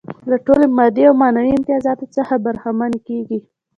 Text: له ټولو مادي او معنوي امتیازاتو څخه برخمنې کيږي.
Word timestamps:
له 0.29 0.37
ټولو 0.45 0.65
مادي 0.77 1.03
او 1.09 1.13
معنوي 1.21 1.51
امتیازاتو 1.55 2.05
څخه 2.15 2.33
برخمنې 2.45 2.99
کيږي. 3.07 3.39